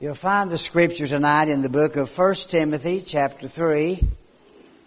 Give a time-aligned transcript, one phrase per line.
[0.00, 4.04] You'll find the scripture tonight in the book of 1 Timothy, chapter 3,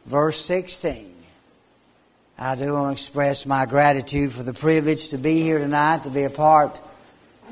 [0.06, 1.16] verse 16.
[2.38, 6.10] I do want to express my gratitude for the privilege to be here tonight, to
[6.10, 6.78] be a part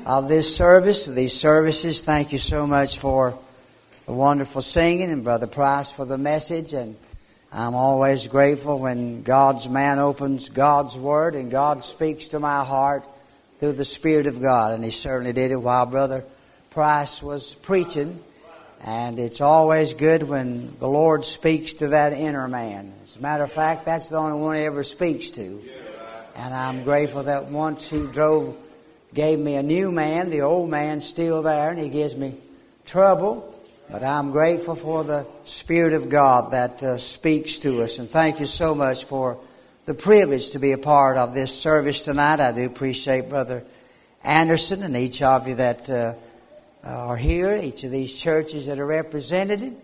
[0.04, 2.02] of this service, of these services.
[2.02, 3.38] Thank you so much for
[4.04, 6.74] the wonderful singing and Brother Price for the message.
[6.74, 6.94] And
[7.50, 13.02] I'm always grateful when God's man opens God's Word and God speaks to my heart
[13.60, 14.74] through the Spirit of God.
[14.74, 16.22] And He certainly did it while Brother
[16.76, 18.22] Price was preaching.
[18.82, 22.92] And it's always good when the Lord speaks to that inner man.
[23.02, 25.62] As a matter of fact, that's the only one He ever speaks to.
[26.34, 28.58] And I'm grateful that once He drove,
[29.14, 32.34] gave me a new man, the old man's still there, and He gives me
[32.84, 33.58] trouble.
[33.90, 37.98] But I'm grateful for the Spirit of God that uh, speaks to us.
[37.98, 39.38] And thank you so much for
[39.86, 42.38] the privilege to be a part of this service tonight.
[42.38, 43.64] I do appreciate Brother
[44.22, 45.88] Anderson and each of you that.
[45.88, 46.12] Uh,
[46.86, 49.76] Uh, are here, each of these churches that are represented.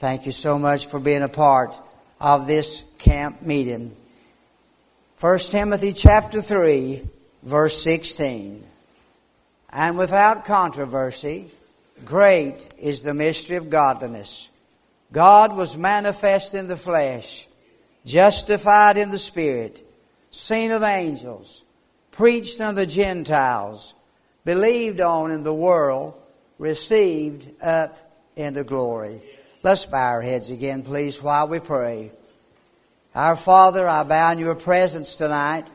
[0.00, 1.80] Thank you so much for being a part
[2.20, 3.94] of this camp meeting.
[5.20, 7.00] 1 Timothy chapter 3,
[7.44, 8.64] verse 16.
[9.70, 11.48] And without controversy,
[12.04, 14.48] great is the mystery of godliness.
[15.12, 17.46] God was manifest in the flesh,
[18.04, 19.86] justified in the spirit,
[20.32, 21.62] seen of angels,
[22.10, 23.94] preached unto the Gentiles,
[24.44, 26.18] believed on in the world,
[26.62, 27.98] received up
[28.36, 29.20] into glory.
[29.64, 32.12] Let's bow our heads again, please, while we pray.
[33.16, 35.68] Our Father, I bow in your presence tonight.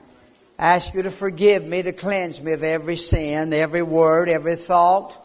[0.57, 5.21] ask you to forgive me, to cleanse me of every sin, every word, every thought,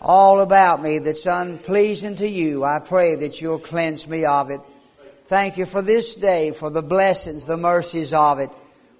[0.00, 2.62] all about me that's unpleasing to you.
[2.62, 4.60] I pray that you'll cleanse me of it.
[5.26, 8.50] Thank you for this day, for the blessings, the mercies of it,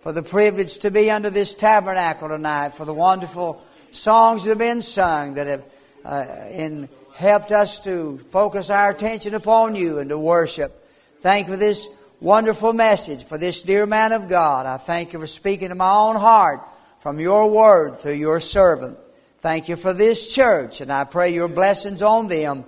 [0.01, 4.58] for the privilege to be under this tabernacle tonight, for the wonderful songs that have
[4.58, 5.67] been sung that have
[6.05, 10.86] uh, in, helped us to focus our attention upon you and to worship.
[11.20, 11.89] Thank you for this
[12.20, 14.66] wonderful message, for this dear man of God.
[14.66, 16.60] I thank you for speaking to my own heart
[17.00, 18.98] from your word through your servant.
[19.41, 22.65] Thank you for this church, and I pray your blessings on them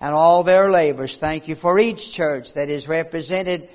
[0.00, 1.16] and all their labors.
[1.16, 3.68] Thank you for each church that is represented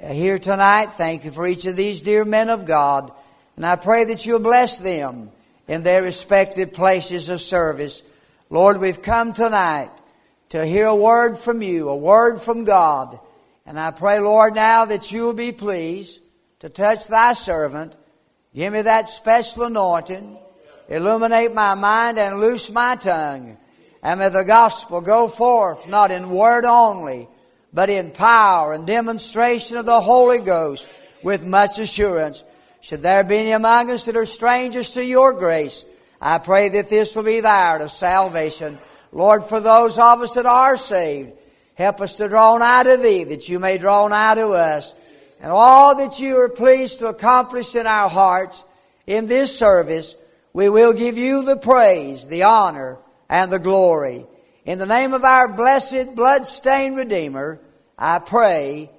[0.00, 0.92] here tonight.
[0.92, 3.12] Thank you for each of these dear men of God.
[3.56, 5.30] And I pray that you'll bless them
[5.68, 8.02] in their respective places of service.
[8.50, 9.90] Lord, we've come tonight
[10.50, 13.18] to hear a word from you, a word from God.
[13.66, 16.20] And I pray, Lord, now that you will be pleased
[16.60, 17.96] to touch thy servant.
[18.54, 20.38] Give me that special anointing.
[20.88, 23.58] Illuminate my mind and loose my tongue.
[24.02, 27.28] And may the gospel go forth not in word only,
[27.72, 30.88] but in power and demonstration of the Holy Ghost
[31.24, 32.44] with much assurance.
[32.86, 35.84] Should there be any among us that are strangers to your grace,
[36.20, 38.78] I pray that this will be the hour of salvation.
[39.10, 41.32] Lord, for those of us that are saved,
[41.74, 44.94] help us to draw nigh to Thee, that You may draw nigh to us.
[45.40, 48.64] And all that You are pleased to accomplish in our hearts
[49.04, 50.14] in this service,
[50.52, 52.98] we will give You the praise, the honor,
[53.28, 54.26] and the glory.
[54.64, 57.58] In the name of our blessed, blood-stained Redeemer,
[57.98, 58.92] I pray,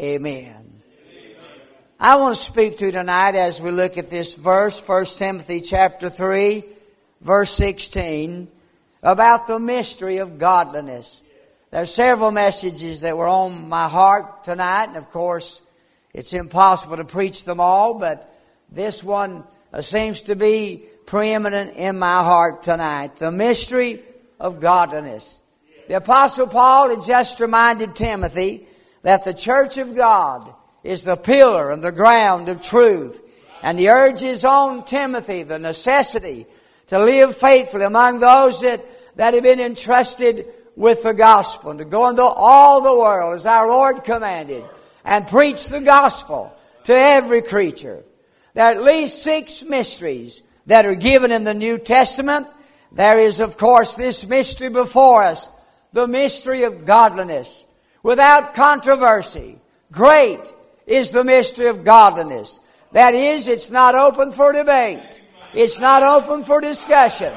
[0.00, 0.65] Amen.
[1.98, 5.62] I want to speak to you tonight as we look at this verse, 1 Timothy
[5.62, 6.62] chapter 3,
[7.22, 8.52] verse 16,
[9.02, 11.22] about the mystery of godliness.
[11.70, 15.62] There are several messages that were on my heart tonight, and of course,
[16.12, 18.30] it's impossible to preach them all, but
[18.70, 23.16] this one uh, seems to be preeminent in my heart tonight.
[23.16, 24.02] The mystery
[24.38, 25.40] of godliness.
[25.88, 28.66] The Apostle Paul had just reminded Timothy
[29.00, 30.52] that the church of God
[30.86, 33.22] is the pillar and the ground of truth.
[33.62, 36.46] And he urges on Timothy the necessity
[36.88, 38.84] to live faithfully among those that,
[39.16, 40.46] that have been entrusted
[40.76, 44.64] with the gospel and to go into all the world as our Lord commanded
[45.04, 46.54] and preach the gospel
[46.84, 48.04] to every creature.
[48.54, 52.46] There are at least six mysteries that are given in the New Testament.
[52.92, 55.48] There is, of course, this mystery before us,
[55.92, 57.64] the mystery of godliness,
[58.02, 59.58] without controversy.
[59.90, 60.54] Great
[60.86, 62.60] is the mystery of godliness.
[62.92, 65.22] That is, it's not open for debate.
[65.52, 67.32] It's not open for discussion.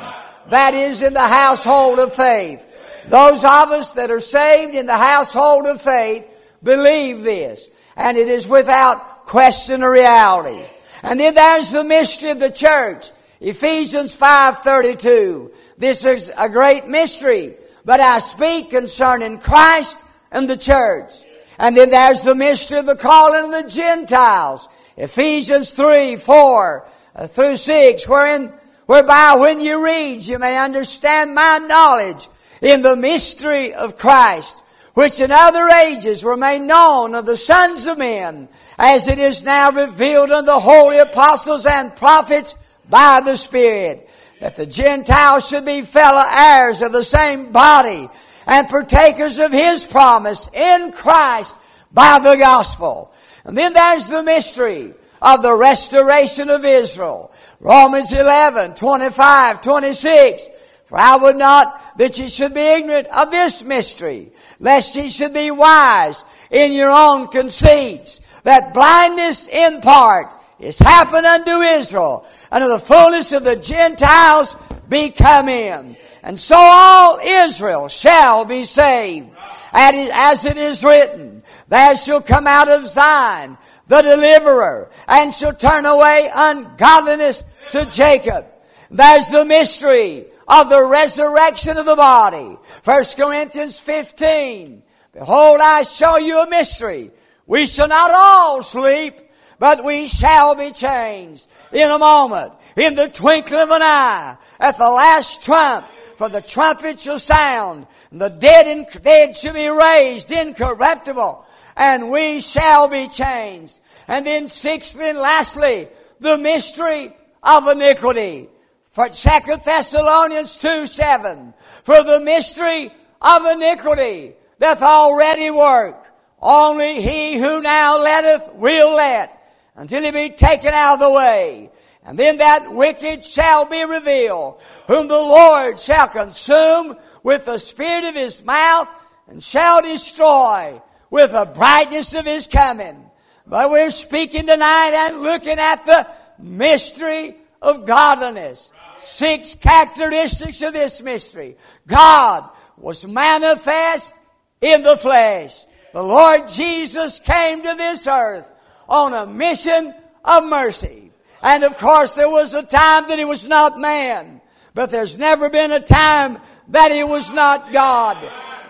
[0.50, 2.68] That is in the household of faith.
[3.08, 6.28] Those of us that are saved in the household of faith
[6.62, 7.68] believe this.
[7.96, 10.66] And it is without question or reality.
[11.02, 13.10] And then there's the mystery of the church.
[13.40, 15.52] Ephesians 5.32.
[15.78, 17.56] This is a great mystery.
[17.86, 20.00] But I speak concerning Christ
[20.32, 21.14] and the church.
[21.60, 24.70] And then there's the mystery of the calling of the Gentiles.
[24.96, 28.54] Ephesians 3, 4 uh, through 6, wherein,
[28.86, 32.30] whereby when you read you may understand my knowledge
[32.62, 34.58] in the mystery of Christ,
[34.94, 38.48] which in other ages were made known of the sons of men,
[38.78, 42.56] as it is now revealed unto the holy apostles and prophets
[42.90, 44.10] by the Spirit,
[44.40, 48.10] that the Gentiles should be fellow heirs of the same body
[48.50, 51.56] and partakers of His promise in Christ
[51.94, 53.14] by the gospel.
[53.46, 57.32] And then there's the mystery of the restoration of Israel.
[57.60, 60.48] Romans 11, 25, 26.
[60.86, 65.34] For I would not that ye should be ignorant of this mystery, lest ye should
[65.34, 72.64] be wise in your own conceits, that blindness in part is happened unto Israel, and
[72.64, 74.56] of the fullness of the Gentiles
[74.90, 75.96] be come in.
[76.24, 79.30] And so all Israel shall be saved.
[79.72, 83.58] As it is written, there shall come out of Zion
[83.90, 88.46] the deliverer, and shall turn away ungodliness to Jacob.
[88.92, 92.56] There's the mystery of the resurrection of the body.
[92.84, 94.84] 1 Corinthians 15.
[95.12, 97.10] Behold, I show you a mystery.
[97.48, 99.16] We shall not all sleep,
[99.58, 104.78] but we shall be changed in a moment, in the twinkling of an eye, at
[104.78, 105.88] the last trump,
[106.20, 111.46] for the trumpet shall sound, and the dead and dead shall be raised incorruptible,
[111.78, 113.80] and we shall be changed.
[114.06, 115.88] And then sixthly and lastly,
[116.20, 118.50] the mystery of iniquity.
[118.92, 119.30] For 2
[119.64, 121.54] Thessalonians 2 7.
[121.84, 122.92] For the mystery
[123.22, 126.12] of iniquity doth already work.
[126.42, 129.42] Only he who now letteth will let
[129.74, 131.72] until he be taken out of the way.
[132.04, 138.06] And then that wicked shall be revealed, whom the Lord shall consume with the spirit
[138.06, 138.90] of his mouth
[139.28, 143.06] and shall destroy with the brightness of his coming.
[143.46, 146.08] But we're speaking tonight and looking at the
[146.40, 148.72] mystery of godliness.
[148.98, 151.58] Six characteristics of this mystery.
[151.88, 154.14] God was manifest
[154.62, 155.66] in the flesh.
[155.94, 158.50] The Lord Jesus came to this earth
[158.88, 159.94] on a mission
[160.24, 161.09] of mercy.
[161.42, 164.42] And of course, there was a time that he was not man,
[164.74, 166.38] but there's never been a time
[166.70, 168.18] that he was not God.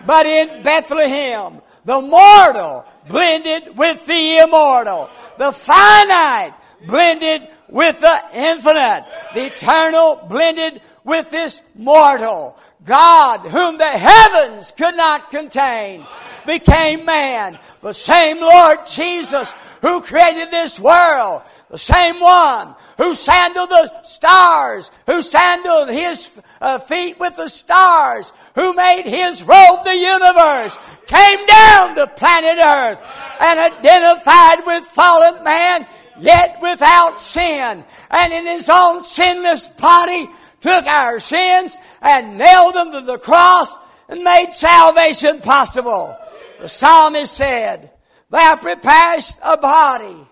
[0.06, 6.54] But in Bethlehem, the mortal blended with the immortal, the finite
[6.86, 12.56] blended with the infinite, the eternal blended with this mortal.
[12.84, 16.06] God, whom the heavens could not contain,
[16.46, 17.58] became man.
[17.82, 19.52] The same Lord Jesus
[19.82, 26.78] who created this world, the same one who sandaled the stars, who sandaled his uh,
[26.78, 30.76] feet with the stars, who made his robe the universe,
[31.06, 33.00] came down to planet Earth
[33.40, 35.86] and identified with fallen man
[36.18, 37.84] yet without sin.
[38.10, 40.28] And in his own sinless body
[40.60, 43.76] took our sins and nailed them to the cross
[44.08, 46.16] and made salvation possible.
[46.60, 47.92] The psalmist said,
[48.28, 50.26] Thou preparest a body.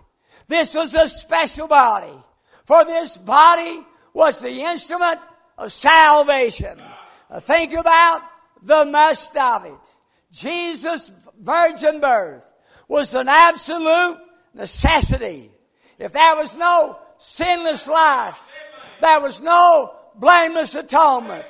[0.49, 2.12] This was a special body.
[2.65, 5.21] For this body was the instrument
[5.56, 6.81] of salvation.
[7.31, 8.23] Now think about
[8.62, 9.97] the must of it.
[10.33, 11.11] Jesus'
[11.41, 12.49] virgin birth
[12.89, 14.19] was an absolute
[14.55, 15.50] necessity.
[15.99, 18.53] If there was no sinless life,
[19.00, 21.45] there was no blameless atonement.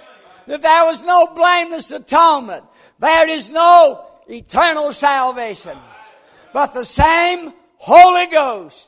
[0.47, 2.65] If there was no blameless atonement,
[2.99, 5.79] there is no eternal salvation.
[6.53, 8.88] But the same Holy Ghost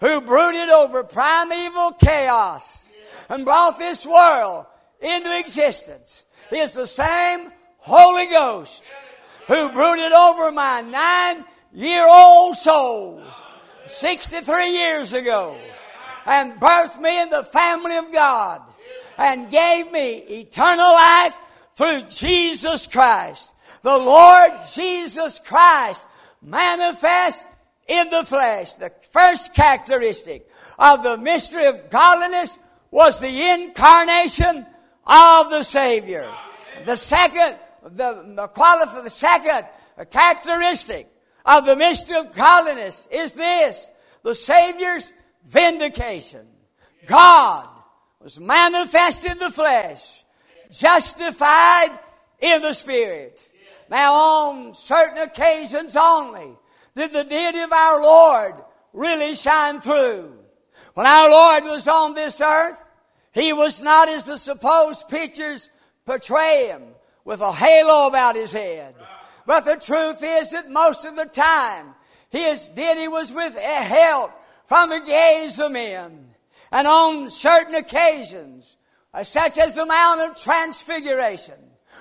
[0.00, 2.88] who brooded over primeval chaos
[3.28, 4.66] and brought this world
[5.00, 8.84] into existence is the same Holy Ghost
[9.46, 13.22] who brooded over my nine year old soul
[13.86, 15.56] 63 years ago
[16.26, 18.62] and birthed me in the family of God
[19.16, 21.36] and gave me eternal life
[21.74, 23.52] through Jesus Christ.
[23.82, 26.06] The Lord Jesus Christ
[26.42, 27.46] manifest
[27.86, 28.74] in the flesh.
[28.74, 30.48] The first characteristic
[30.78, 32.58] of the mystery of godliness
[32.90, 34.66] was the incarnation
[35.06, 36.30] of the Savior.
[36.84, 39.66] The second, the, the quality, the second
[40.10, 41.08] characteristic
[41.44, 43.90] of the mystery of godliness is this
[44.22, 45.12] the Savior's
[45.44, 46.46] vindication.
[47.06, 47.68] God
[48.20, 50.24] was manifest in the flesh,
[50.70, 51.98] justified
[52.40, 53.42] in the Spirit.
[53.90, 56.50] Now, on certain occasions only
[56.94, 58.54] did the deity of our Lord
[58.92, 60.34] really shine through.
[60.94, 62.82] When our Lord was on this earth,
[63.32, 65.70] He was not as the supposed pictures
[66.04, 66.82] portray Him
[67.24, 68.94] with a halo about His head.
[69.46, 71.94] But the truth is that most of the time,
[72.30, 74.30] his deity was withheld
[74.66, 76.34] from the gaze of men.
[76.70, 78.76] And on certain occasions,
[79.14, 81.54] uh, such as the Mount of Transfiguration.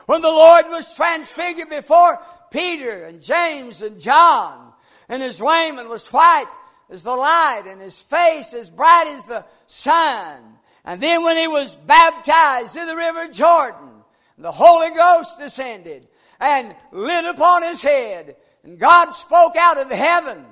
[0.08, 2.20] When the Lord was transfigured before
[2.52, 4.74] Peter and James and John,
[5.08, 6.52] and his raiment was white
[6.90, 10.42] as the light, and his face as bright as the sun.
[10.86, 13.90] And then when he was baptized in the river Jordan,
[14.38, 16.08] the Holy Ghost descended
[16.40, 18.36] and lit upon his head.
[18.64, 20.46] And God spoke out of heaven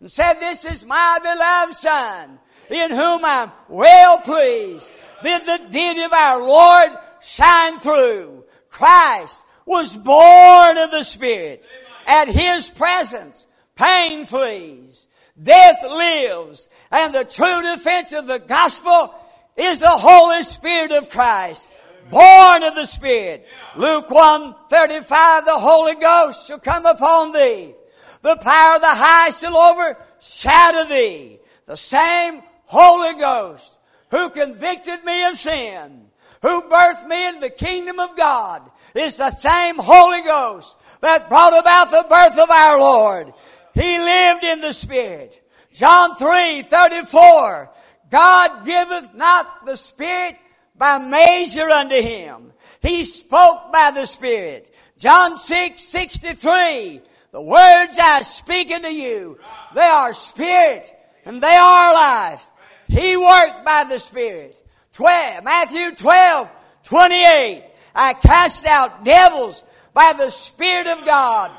[0.00, 2.38] and said, This is my beloved Son,
[2.70, 4.92] in whom I'm well pleased.
[5.22, 8.44] Then the deity of our Lord shine through.
[8.68, 11.66] Christ was born of the Spirit.
[12.06, 13.46] At His presence,
[13.76, 15.06] pain flees,
[15.40, 19.14] death lives, and the true defense of the gospel
[19.56, 21.68] is the Holy Spirit of Christ,
[22.10, 23.46] born of the Spirit.
[23.76, 27.74] Luke 1 35, the Holy Ghost shall come upon thee
[28.22, 31.38] the power of the high shall overshadow thee.
[31.66, 33.76] The same Holy Ghost
[34.10, 36.06] who convicted me of sin,
[36.40, 38.62] who birthed me in the kingdom of God,
[38.94, 43.32] is the same Holy Ghost that brought about the birth of our Lord.
[43.74, 45.38] He lived in the Spirit.
[45.72, 47.70] John 3, 34.
[48.10, 50.36] God giveth not the Spirit
[50.76, 52.52] by measure unto him.
[52.82, 54.74] He spoke by the Spirit.
[54.98, 57.00] John 6, 63.
[57.32, 59.38] The words I speak unto you,
[59.74, 62.46] they are spirit and they are life.
[62.88, 64.62] He worked by the Spirit.
[64.92, 66.50] 12, Matthew 12,
[66.82, 67.64] 28.
[67.94, 69.64] I cast out devils
[69.94, 71.50] by the Spirit of God.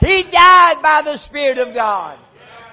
[0.00, 2.18] He died by the Spirit of God.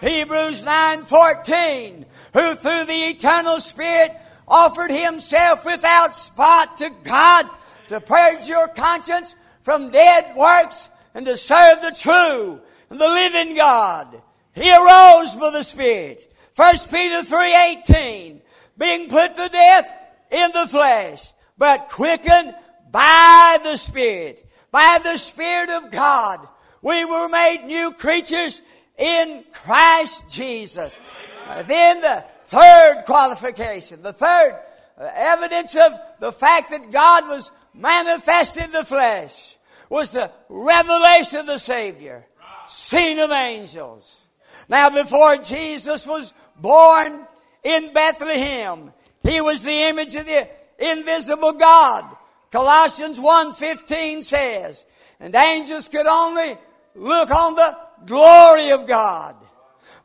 [0.02, 2.06] Hebrews 9, 14.
[2.34, 4.16] Who through the eternal Spirit
[4.48, 7.46] offered himself without spot to God
[7.88, 13.56] to purge your conscience from dead works and to serve the true and the living
[13.56, 14.22] God.
[14.54, 16.32] He arose by the Spirit.
[16.56, 18.42] 1 Peter 3.18,
[18.78, 19.90] being put to death
[20.32, 22.54] in the flesh, but quickened
[22.92, 26.48] by the Spirit, by the Spirit of God.
[26.86, 28.62] We were made new creatures
[28.96, 31.00] in Christ Jesus.
[31.48, 34.54] Uh, then the third qualification, the third
[34.96, 39.58] uh, evidence of the fact that God was manifest in the flesh
[39.90, 42.28] was the revelation of the Savior,
[42.68, 44.22] seen of angels.
[44.70, 47.20] Now, before Jesus was born
[47.64, 52.06] in Bethlehem, he was the image of the invisible God.
[52.52, 54.86] Colossians 1.15 says,
[55.20, 56.58] and angels could only
[56.96, 59.36] look on the glory of God.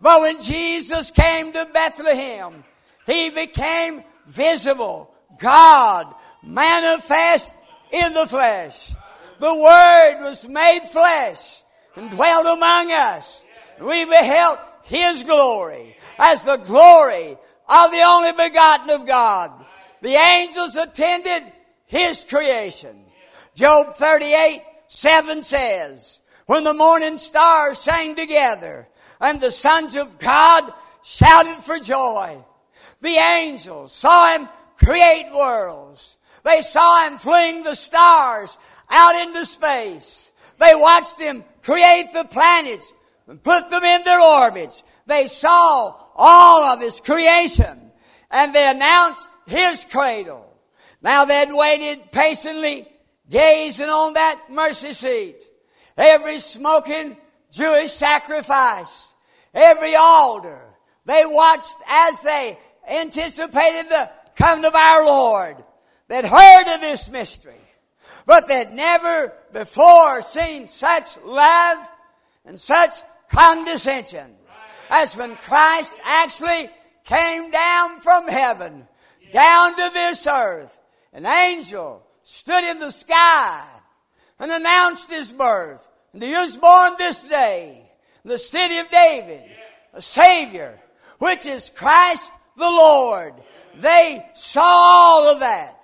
[0.01, 2.65] But when Jesus came to Bethlehem,
[3.07, 5.15] he became visible.
[5.39, 7.55] God manifest
[7.93, 8.93] in the flesh
[9.41, 11.63] the Word was made flesh
[11.97, 13.45] and dwelt among us.
[13.81, 19.51] We beheld His glory as the glory of the only begotten of God.
[20.03, 21.43] The angels attended
[21.87, 23.05] His creation.
[23.55, 26.20] Job 38, 7 says,
[26.51, 28.89] When the morning stars sang together
[29.21, 30.65] and the sons of God
[31.01, 32.45] shouted for joy,
[33.01, 36.17] the angels saw Him create worlds.
[36.43, 38.59] They saw Him fling the stars
[38.91, 40.33] out into space.
[40.59, 42.93] They watched him create the planets
[43.29, 44.83] and put them in their orbits.
[45.07, 47.93] They saw all of his creation
[48.29, 50.53] and they announced his cradle.
[51.01, 52.89] Now they'd waited patiently,
[53.29, 55.47] gazing on that mercy seat.
[56.01, 57.17] Every smoking
[57.53, 59.13] Jewish sacrifice,
[59.55, 60.63] every altar.
[61.05, 62.59] They watched as they
[62.91, 65.57] anticipated the coming of our Lord.
[66.09, 67.61] They'd heard of this mystery
[68.31, 71.79] but they'd never before seen such love
[72.45, 72.95] and such
[73.29, 74.37] condescension
[74.89, 76.71] as when Christ actually
[77.05, 78.87] came down from heaven
[79.33, 80.79] down to this earth.
[81.13, 83.67] An angel stood in the sky
[84.39, 85.89] and announced his birth.
[86.13, 87.91] And he was born this day
[88.25, 89.45] the city of David,
[89.95, 90.79] a Savior,
[91.19, 93.35] which is Christ the Lord.
[93.77, 95.83] They saw all of that.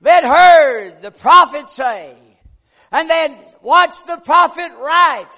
[0.00, 2.14] They'd heard the prophet say,
[2.90, 5.30] and they'd watched the prophet write,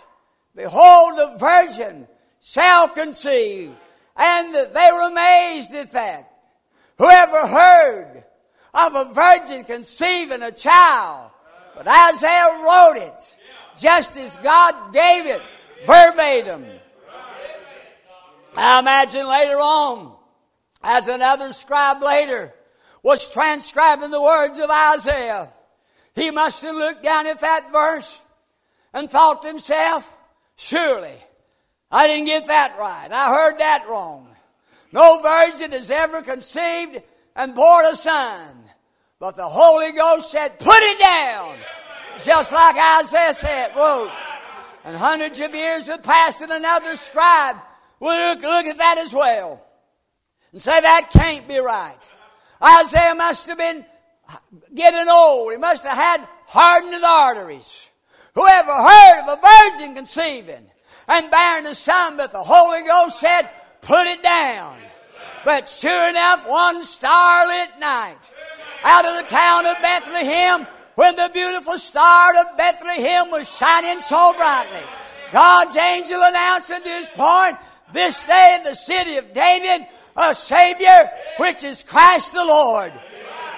[0.56, 2.08] Behold, the virgin
[2.40, 3.72] shall conceive.
[4.16, 6.30] And they were amazed at that.
[6.98, 8.24] Whoever heard
[8.72, 11.30] of a virgin conceiving a child?
[11.76, 13.36] But Isaiah wrote it
[13.78, 15.42] just as God gave it
[15.86, 16.66] verbatim.
[18.56, 20.14] Now imagine later on,
[20.82, 22.54] as another scribe later
[23.02, 25.50] was transcribing the words of Isaiah.
[26.14, 28.22] He must have looked down at that verse
[28.92, 30.14] and thought to himself,
[30.56, 31.18] surely
[31.90, 33.10] I didn't get that right.
[33.10, 34.28] I heard that wrong.
[34.92, 37.02] No virgin has ever conceived
[37.34, 38.64] and bore a son.
[39.18, 41.56] But the Holy Ghost said, put it down.
[42.22, 44.10] Just like Isaiah said, wrote.
[44.84, 47.56] And hundreds of years have passed and another scribe
[48.00, 49.64] will look, look at that as well.
[50.52, 51.98] And say that can't be right.
[52.62, 53.84] Isaiah must have been
[54.74, 55.52] getting old.
[55.52, 57.88] He must have had hardened arteries.
[58.34, 60.66] Whoever heard of a virgin conceiving
[61.08, 63.48] and bearing a son, but the Holy Ghost said,
[63.80, 64.76] put it down.
[65.44, 68.16] But sure enough, one starlit night,
[68.82, 74.32] out of the town of Bethlehem, when the beautiful star of Bethlehem was shining so
[74.34, 74.82] brightly,
[75.32, 77.56] God's angel announced at this point,
[77.92, 79.86] this day in the city of David,
[80.16, 82.92] a Savior, which is Christ the Lord.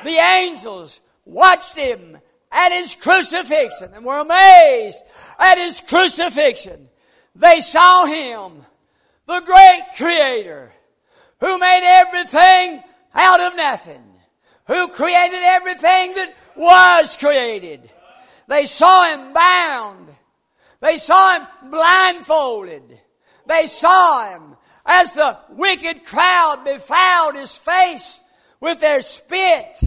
[0.05, 2.19] The angels watched him
[2.51, 5.03] at his crucifixion and were amazed
[5.39, 6.89] at his crucifixion.
[7.35, 8.63] They saw him,
[9.27, 10.73] the great creator,
[11.41, 12.83] who made everything
[13.15, 14.03] out of nothing,
[14.67, 17.91] who created everything that was created.
[18.49, 20.09] They saw him bound.
[20.81, 23.01] They saw him blindfolded.
[23.47, 28.21] They saw him as the wicked crowd befouled his face
[28.61, 29.81] with their spit.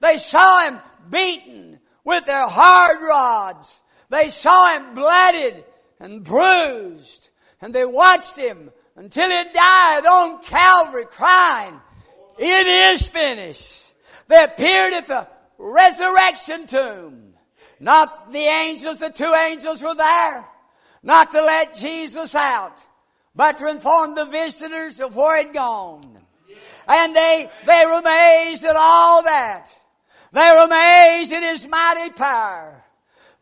[0.00, 0.78] They saw him
[1.10, 3.82] beaten with their hard rods.
[4.08, 5.64] They saw him blooded
[5.98, 7.30] and bruised.
[7.60, 11.80] And they watched him until he died on Calvary crying,
[12.38, 13.92] It is finished.
[14.28, 15.28] They appeared at the
[15.58, 17.34] resurrection tomb.
[17.78, 20.46] Not the angels, the two angels were there.
[21.02, 22.84] Not to let Jesus out,
[23.34, 26.02] but to inform the visitors of where he'd gone.
[26.88, 29.76] And they, they were amazed at all that.
[30.32, 32.84] They were amazed at his mighty power.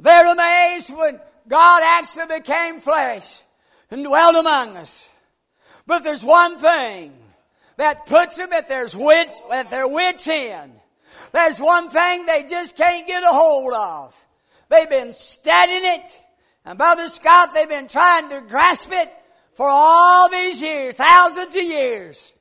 [0.00, 3.42] They were amazed when God actually became flesh
[3.90, 5.10] and dwelt among us.
[5.86, 7.12] But there's one thing
[7.76, 10.72] that puts them at their wits, at their wits end.
[11.34, 14.14] There's one thing they just can't get a hold of.
[14.68, 16.20] They've been studying it,
[16.64, 19.12] and Brother Scott, they've been trying to grasp it
[19.54, 22.32] for all these years, thousands of years.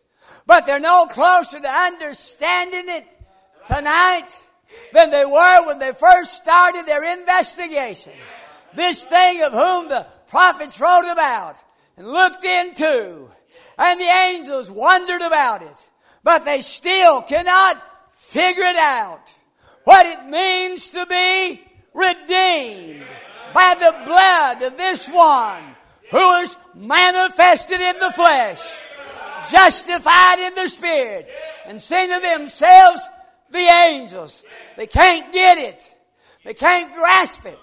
[0.45, 3.07] But they're no closer to understanding it
[3.65, 4.27] tonight
[4.93, 8.13] than they were when they first started their investigation.
[8.75, 11.55] This thing of whom the prophets wrote about
[11.97, 13.27] and looked into,
[13.75, 15.89] and the angels wondered about it,
[16.23, 17.81] but they still cannot
[18.33, 19.31] figure it out.
[19.83, 21.61] What it means to be
[21.93, 23.05] redeemed
[23.53, 25.63] by the blood of this one
[26.09, 28.61] who is manifested in the flesh,
[29.51, 31.29] justified in the spirit,
[31.67, 33.07] and seen to themselves
[33.51, 34.41] the angels.
[34.77, 35.95] They can't get it.
[36.43, 37.59] They can't grasp it.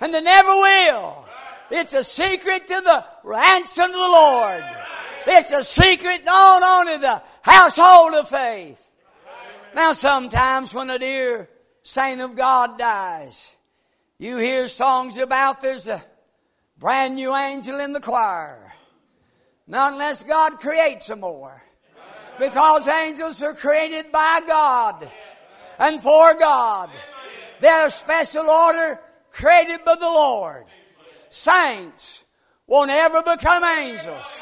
[0.00, 1.26] And they never will.
[1.70, 4.64] It's a secret to the ransom of the Lord.
[5.26, 8.85] It's a secret known only the household of faith.
[9.76, 11.50] Now sometimes when a dear
[11.82, 13.54] saint of God dies,
[14.16, 16.02] you hear songs about there's a
[16.78, 18.72] brand new angel in the choir.
[19.66, 21.62] Not unless God creates some more.
[22.38, 25.10] Because angels are created by God
[25.78, 26.88] and for God.
[27.60, 28.98] They're a special order
[29.30, 30.64] created by the Lord.
[31.28, 32.24] Saints
[32.66, 34.40] won't ever become angels.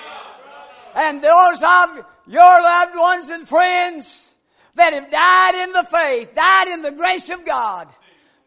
[0.95, 4.34] And those of your loved ones and friends
[4.75, 7.89] that have died in the faith, died in the grace of God,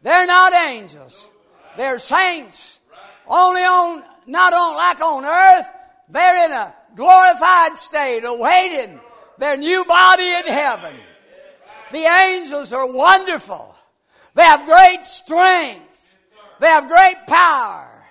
[0.02, 1.28] they're not angels.
[1.76, 2.80] They're saints.
[3.26, 5.66] Only on, not on like on earth,
[6.08, 9.00] they're in a glorified state awaiting
[9.38, 10.94] their new body in heaven.
[11.92, 13.74] The angels are wonderful.
[14.34, 16.18] They have great strength.
[16.60, 18.04] They have great power.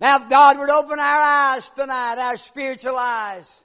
[0.00, 3.62] Now, if God would open our eyes tonight, our spiritual eyes,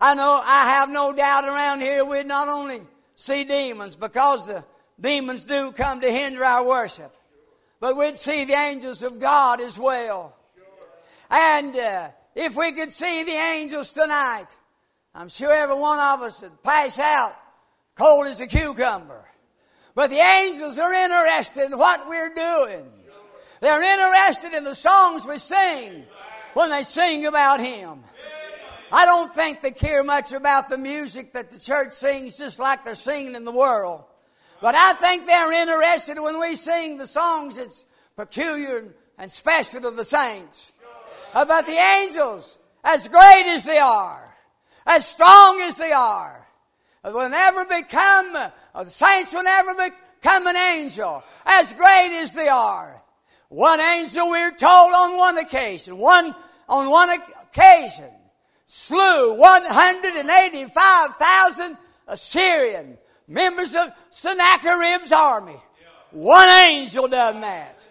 [0.00, 2.80] I know, I have no doubt around here we're not only
[3.20, 4.64] see demons because the
[4.98, 7.14] demons do come to hinder our worship,
[7.78, 10.36] but we'd see the angels of God as well.
[11.30, 14.46] And uh, if we could see the angels tonight,
[15.14, 17.36] I'm sure every one of us would pass out
[17.94, 19.24] cold as a cucumber.
[19.94, 22.86] But the angels are interested in what we're doing.
[23.60, 26.04] They're interested in the songs we sing
[26.54, 28.02] when they sing about Him.
[28.92, 32.84] I don't think they care much about the music that the church sings just like
[32.84, 34.04] they're singing in the world.
[34.60, 37.84] But I think they're interested when we sing the songs that's
[38.16, 40.72] peculiar and special to the saints.
[41.34, 44.36] About the angels, as great as they are,
[44.86, 46.46] as strong as they are,
[47.04, 52.48] will never become, uh, the saints will never become an angel, as great as they
[52.48, 53.00] are.
[53.48, 56.34] One angel, we're told on one occasion, one,
[56.68, 58.10] on one occasion,
[58.70, 62.96] slew 185,000 Assyrian.
[63.26, 65.56] members of Sennacherib's army.
[66.12, 67.84] One angel done that.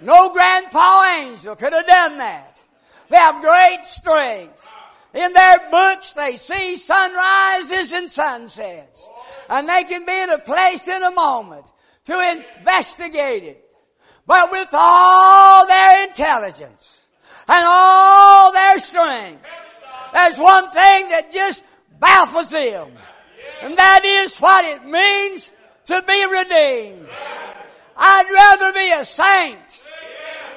[0.00, 2.60] No grandpa angel could have done that.
[3.10, 4.68] They have great strength.
[5.14, 9.08] In their books, they see sunrises and sunsets.
[9.48, 11.66] And they can be in a place in a moment
[12.06, 13.64] to investigate it.
[14.26, 17.06] But with all their intelligence
[17.46, 19.48] and all their strength,
[20.14, 21.64] there's one thing that just
[21.98, 22.88] baffles them.
[23.62, 25.50] And that is what it means
[25.86, 27.06] to be redeemed.
[27.96, 29.84] I'd rather be a saint.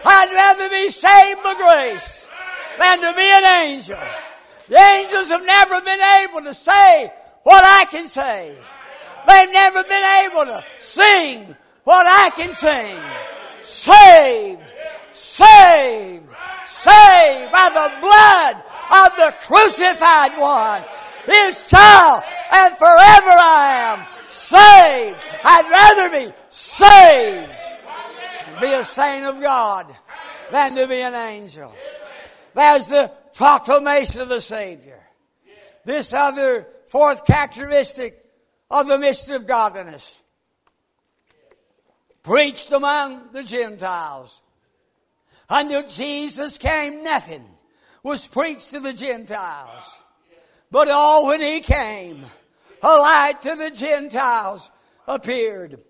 [0.05, 2.27] I'd rather be saved by grace
[2.77, 3.99] than to be an angel.
[4.69, 8.55] The angels have never been able to say what I can say.
[9.27, 12.97] They've never been able to sing what I can sing.
[13.67, 14.73] Saved,
[15.11, 16.33] saved,
[16.65, 18.55] saved by the blood
[19.03, 20.81] of the crucified one.
[21.25, 25.17] His child, and forever I am saved.
[25.43, 27.51] I'd rather be saved
[28.47, 29.93] and be a saint of God
[30.49, 31.73] than to be an angel.
[32.55, 35.05] There's the proclamation of the Savior.
[35.83, 38.23] This other fourth characteristic
[38.71, 40.23] of the mystery of godliness.
[42.27, 44.41] Preached among the Gentiles.
[45.49, 47.45] Until Jesus came, nothing
[48.03, 49.97] was preached to the Gentiles.
[50.69, 52.25] But all when he came,
[52.83, 54.69] a light to the Gentiles
[55.07, 55.81] appeared.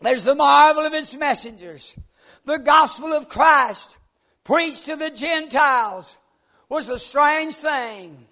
[0.00, 1.94] There's the marvel of its messengers.
[2.46, 3.98] The gospel of Christ
[4.44, 6.16] preached to the Gentiles
[6.70, 8.26] was a strange thing.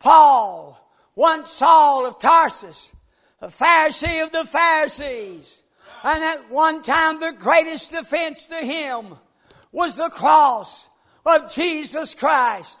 [0.00, 0.78] Paul,
[1.14, 2.92] once Saul of Tarsus,
[3.40, 5.62] a Pharisee of the Pharisees,
[6.04, 9.16] and at one time the greatest defense to him
[9.72, 10.88] was the cross
[11.26, 12.78] of Jesus Christ.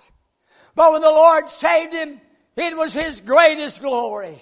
[0.76, 2.20] But when the Lord saved him,
[2.56, 4.40] it was his greatest glory.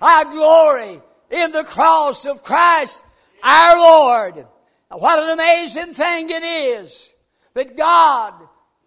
[0.00, 3.02] I glory in the cross of Christ
[3.42, 4.46] our Lord.
[4.88, 7.12] What an amazing thing it is
[7.54, 8.34] that God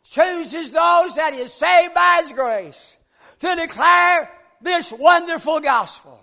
[0.04, 2.98] chooses those that is saved by His grace
[3.40, 4.30] to declare
[4.62, 6.22] this wonderful gospel.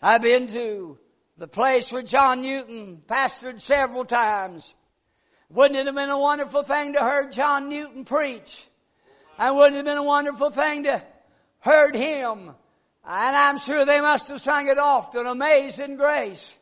[0.00, 0.98] I've been to
[1.38, 4.74] the place where John Newton pastored several times.
[5.48, 8.66] Wouldn't it have been a wonderful thing to hear John Newton preach?
[9.38, 11.02] And wouldn't it have been a wonderful thing to
[11.60, 12.50] heard him?
[13.06, 15.26] And I'm sure they must have sung it often.
[15.26, 16.58] Amazing grace.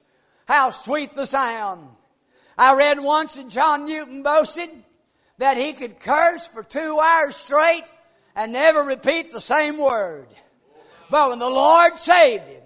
[0.47, 1.89] How sweet the sound.
[2.59, 4.71] I read once that John Newton boasted
[5.39, 7.85] that he could curse for two hours straight
[8.37, 10.29] and never repeat the same word.
[11.11, 12.63] But when the Lord saved him,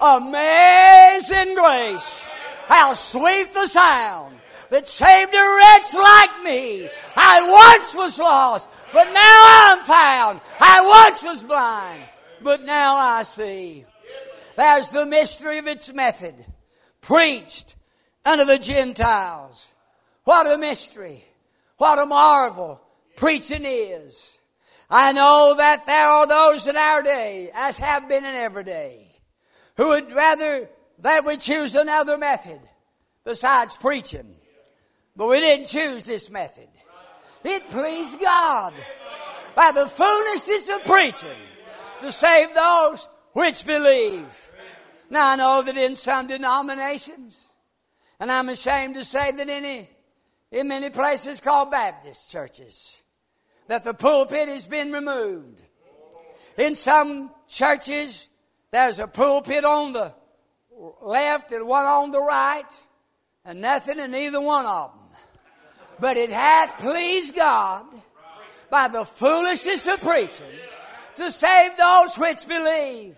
[0.00, 2.26] amazing grace,
[2.66, 4.36] how sweet the sound
[4.70, 6.88] that saved a wretch like me.
[7.16, 10.40] I once was lost, but now I'm found.
[10.60, 12.02] I once was blind,
[12.42, 13.84] but now I see.
[14.56, 16.34] There's the mystery of its method.
[17.00, 17.76] Preached
[18.24, 19.66] unto the Gentiles.
[20.24, 21.24] What a mystery.
[21.76, 22.80] What a marvel
[23.16, 24.38] preaching is.
[24.90, 29.03] I know that there are those in our day, as have been in every day,
[29.76, 30.68] who would rather
[31.00, 32.60] that we choose another method
[33.24, 34.34] besides preaching.
[35.16, 36.68] But we didn't choose this method.
[37.44, 38.74] It pleased God
[39.54, 41.38] by the foolishness of preaching
[42.00, 44.50] to save those which believe.
[45.10, 47.46] Now I know that in some denominations,
[48.18, 49.86] and I'm ashamed to say that in,
[50.50, 53.02] in many places called Baptist churches,
[53.68, 55.60] that the pulpit has been removed.
[56.56, 58.28] In some churches,
[58.74, 60.12] there's a pulpit on the
[61.00, 62.64] left and one on the right,
[63.44, 65.00] and nothing in either one of them.
[66.00, 67.86] But it hath pleased God
[68.70, 70.46] by the foolishness of preaching
[71.16, 73.16] to save those which believe.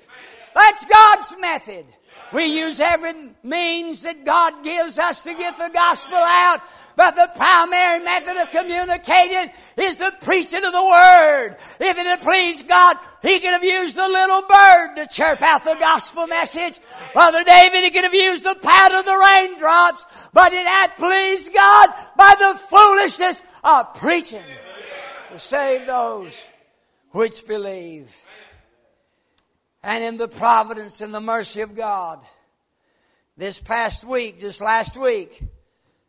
[0.55, 1.87] That's God's method.
[2.35, 6.61] We use every means that God gives us to get the gospel out.
[6.96, 11.56] But the primary method of communicating is the preaching of the word.
[11.78, 15.62] If it had pleased God, he could have used the little bird to chirp out
[15.62, 16.80] the gospel message.
[17.12, 20.06] Brother David, he could have used the patter of the raindrops.
[20.32, 24.44] But it had pleased God by the foolishness of preaching
[25.28, 26.42] to save those
[27.11, 28.16] which believe.
[29.82, 32.20] And in the providence and the mercy of God,
[33.37, 35.42] this past week, just last week,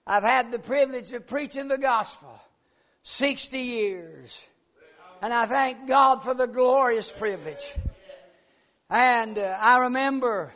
[0.09, 2.33] I've had the privilege of preaching the gospel
[3.03, 4.47] 60 years.
[5.21, 7.73] And I thank God for the glorious privilege.
[8.89, 10.53] And uh, I remember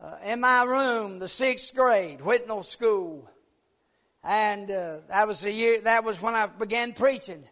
[0.00, 3.28] uh, in my room, the sixth grade, Whitnall School.
[4.24, 7.44] And uh, that was the year, that was when I began preaching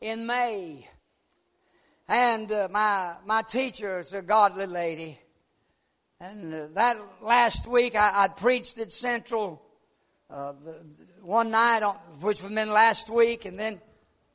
[0.00, 0.88] in May.
[2.08, 5.16] And uh, my, my teacher is a godly lady.
[6.18, 9.63] And uh, that last week, I, I preached at Central
[10.34, 10.52] uh,
[11.22, 13.80] one night, on, which have been last week, and then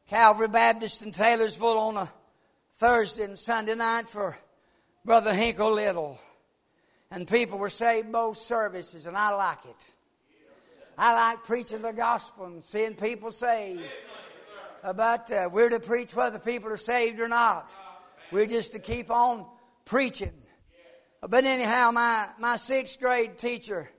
[0.10, 2.10] Calvary Baptist in Taylorsville on a
[2.78, 4.38] Thursday and Sunday night for
[5.04, 6.18] Brother Hinkle Little.
[7.12, 9.86] And people were saved both services, and I like it.
[10.98, 13.84] I like preaching the gospel and seeing people saved.
[14.82, 17.76] But uh, we're to preach whether people are saved or not.
[18.32, 19.46] We're just to keep on
[19.84, 20.34] preaching.
[21.22, 23.90] But anyhow, my, my sixth grade teacher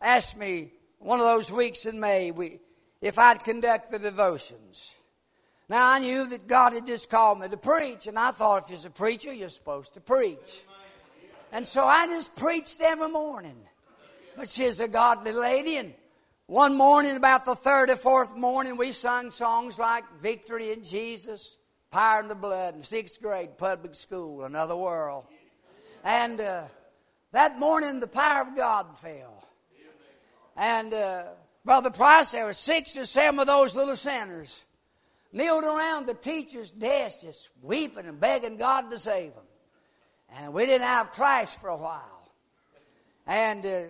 [0.00, 0.72] asked me
[1.06, 2.58] one of those weeks in May we,
[3.00, 4.92] if I'd conduct the devotions.
[5.68, 8.70] Now, I knew that God had just called me to preach, and I thought if
[8.70, 10.64] you're a preacher, you're supposed to preach.
[11.52, 13.56] And so I just preached every morning.
[14.36, 15.94] But she's a godly lady, and
[16.46, 21.56] one morning, about the third or fourth morning, we sung songs like Victory in Jesus,
[21.92, 25.26] Power in the Blood, in sixth grade public school, Another World.
[26.02, 26.64] And uh,
[27.30, 29.46] that morning, the power of God fell.
[30.56, 31.24] And uh,
[31.64, 34.62] Brother Price, there were six or seven of those little sinners
[35.32, 39.44] kneeled around the teacher's desk just weeping and begging God to save them.
[40.38, 42.30] And we didn't have class for a while.
[43.26, 43.82] And uh,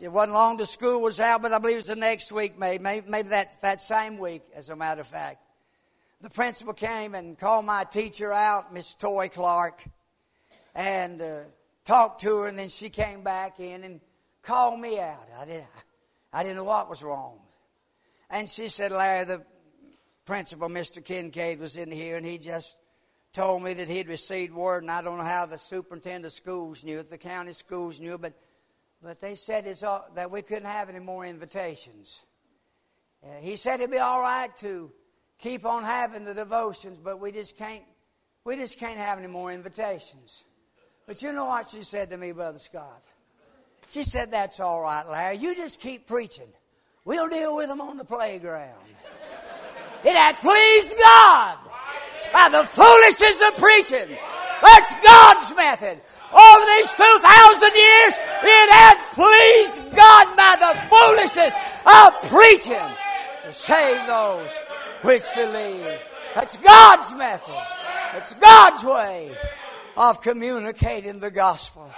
[0.00, 2.58] it wasn't long the school was out, but I believe it was the next week,
[2.58, 5.42] maybe, maybe, that, that same week, as a matter of fact.
[6.20, 9.84] The principal came and called my teacher out, Miss Toy Clark,
[10.74, 11.40] and uh,
[11.84, 14.00] talked to her, and then she came back in and
[14.42, 15.28] called me out.
[15.38, 15.80] I didn't, I
[16.42, 17.40] didn't know what was wrong.
[18.30, 19.42] And she said, Larry, the
[20.26, 21.02] principal, Mr.
[21.02, 22.76] Kincaid, was in here, and he just
[23.32, 26.84] told me that he'd received word, and I don't know how the superintendent of schools
[26.84, 28.34] knew it, the county schools knew it, but,
[29.02, 32.20] but they said it's all, that we couldn't have any more invitations.
[33.22, 34.92] Uh, he said it'd be all right to
[35.38, 37.84] keep on having the devotions, but we just can't,
[38.44, 40.44] we just can't have any more invitations.
[41.06, 43.08] But you know what she said to me, Brother Scott?
[43.90, 45.36] She said, That's all right, Larry.
[45.36, 46.48] You just keep preaching.
[47.04, 48.78] We'll deal with them on the playground.
[50.04, 51.58] It had pleased God
[52.32, 54.16] by the foolishness of preaching.
[54.60, 56.00] That's God's method.
[56.32, 61.54] Over these 2,000 years, it had pleased God by the foolishness
[61.86, 62.94] of preaching
[63.42, 64.50] to save those
[65.02, 65.98] which believe.
[66.34, 67.62] That's God's method.
[68.14, 69.30] It's God's way
[69.96, 71.90] of communicating the gospel,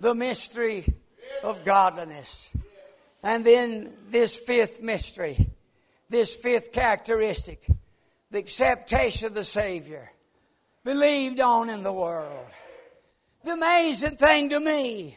[0.00, 0.84] the mystery
[1.42, 2.50] of godliness.
[3.22, 5.48] And then this fifth mystery
[6.10, 7.66] this fifth characteristic
[8.30, 10.12] the acceptation of the Savior,
[10.84, 12.46] believed on in the world.
[13.42, 15.16] The amazing thing to me,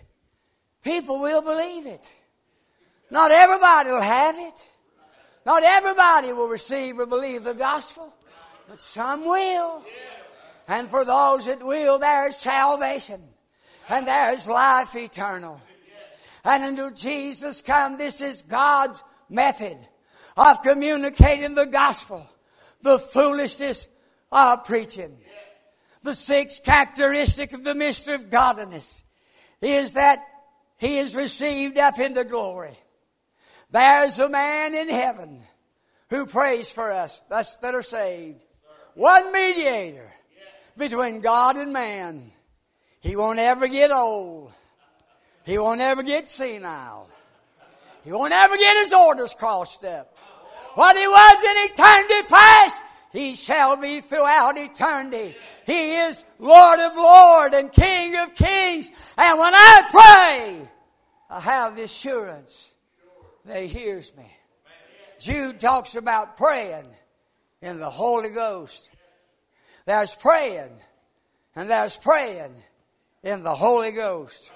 [0.82, 2.10] people will believe it.
[3.10, 4.66] Not everybody will have it.
[5.46, 8.14] Not everybody will receive or believe the gospel,
[8.70, 9.84] but some will.
[10.70, 13.22] And for those that will, there is salvation
[13.90, 15.60] and there is life eternal.
[16.44, 19.78] And until Jesus come, this is God's method
[20.36, 22.28] of communicating the gospel,
[22.82, 23.88] the foolishness
[24.32, 25.18] of preaching.
[26.04, 29.04] The sixth characteristic of the mystery of godliness
[29.62, 30.20] is that
[30.78, 32.78] he is received up into glory.
[33.70, 35.44] There's a man in heaven
[36.10, 38.42] who prays for us, us that are saved.
[38.96, 40.12] One mediator
[40.76, 42.32] between God and man.
[43.00, 44.52] He won't ever get old.
[45.46, 47.10] He won't ever get senile.
[48.04, 50.18] He won't ever get his orders crossed up.
[50.76, 55.36] What he was in eternity past, he shall be throughout eternity.
[55.66, 58.90] He is Lord of Lords and King of Kings.
[59.18, 60.70] And when I pray,
[61.30, 62.72] I have the assurance
[63.46, 64.32] that he hears me.
[65.20, 66.88] Jude talks about praying
[67.62, 68.90] in the Holy Ghost.
[69.86, 70.72] There's praying,
[71.56, 72.56] and there's praying
[73.24, 74.52] in the Holy Ghost.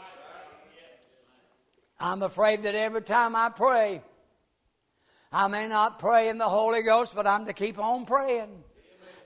[2.00, 4.02] I'm afraid that every time I pray,
[5.32, 8.64] I may not pray in the Holy Ghost, but I'm to keep on praying.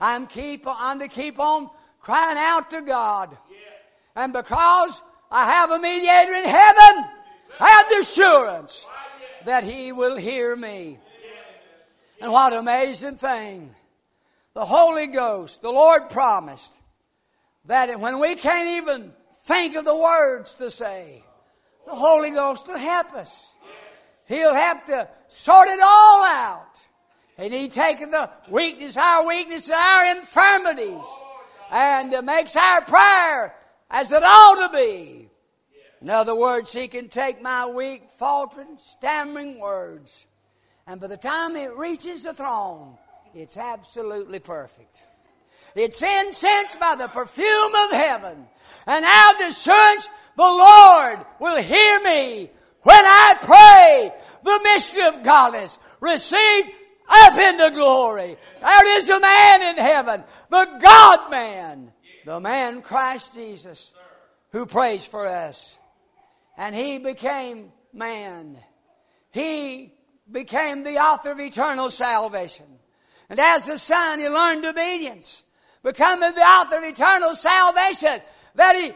[0.02, 3.38] I'm keep I'm to keep on crying out to God.
[4.16, 7.06] And because I have a mediator in heaven,
[7.60, 8.88] I have the assurance
[9.46, 11.00] that He will hear me.
[12.22, 13.76] And what an amazing thing.
[14.54, 16.74] The Holy Ghost, the Lord promised
[17.66, 21.24] that when we can't even think of the words to say,
[21.86, 23.50] the Holy Ghost will help us.
[24.26, 26.86] He'll have to sort it all out.
[27.38, 31.06] And He taken the weakness, our weakness, our infirmities,
[31.72, 33.56] and uh, makes our prayer
[33.90, 35.30] as it ought to be.
[36.02, 40.26] In other words, He can take my weak, faltering, stammering words,
[40.86, 42.98] and by the time it reaches the throne,
[43.34, 45.04] it's absolutely perfect.
[45.76, 48.48] It's incensed by the perfume of heaven,
[48.88, 52.50] and our assurance The Lord will hear me
[52.84, 54.14] when I pray.
[54.42, 56.72] The mystery of God is received
[57.10, 58.38] up into glory.
[58.62, 61.92] There is a man in heaven, the God man,
[62.26, 63.94] the man Christ Jesus,
[64.54, 65.78] who prays for us.
[66.56, 68.60] And he became man.
[69.32, 69.92] He
[70.32, 72.80] became the author of eternal salvation.
[73.30, 75.44] And as a son, he learned obedience,
[75.84, 78.22] becoming the author of eternal salvation,
[78.60, 78.92] that he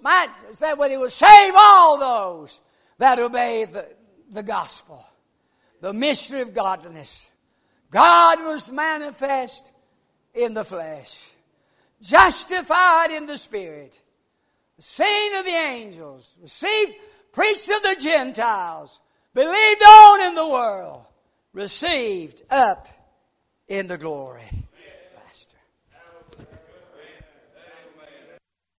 [0.00, 2.60] might, that he would save all those
[2.96, 3.86] that obey the,
[4.30, 5.04] the gospel.
[5.82, 7.28] The mystery of godliness.
[7.90, 9.70] God was manifest
[10.32, 11.28] in the flesh,
[12.00, 14.00] justified in the spirit,
[14.78, 16.94] seen of the angels, received,
[17.32, 18.98] preached of the Gentiles,
[19.34, 21.04] believed on in the world,
[21.52, 22.88] received up
[23.68, 24.48] in the glory.